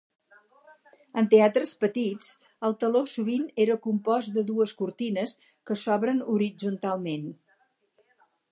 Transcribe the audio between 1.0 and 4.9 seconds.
En teatres petits, el teló sovint era compost de dues